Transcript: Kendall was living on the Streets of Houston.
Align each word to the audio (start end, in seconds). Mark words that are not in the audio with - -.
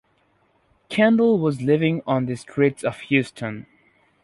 Kendall 0.89 1.37
was 1.37 1.61
living 1.61 2.01
on 2.07 2.25
the 2.25 2.35
Streets 2.35 2.83
of 2.83 2.99
Houston. 3.01 3.67